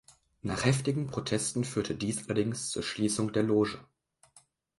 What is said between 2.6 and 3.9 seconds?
zur Schließung der Loge.